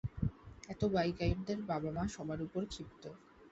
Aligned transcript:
এতে 0.69 0.85
বাইকারদের 0.93 1.59
বাবা-মা 1.69 2.03
সবার 2.15 2.39
উপর 2.47 2.61
ক্ষিপ্ত। 2.67 3.03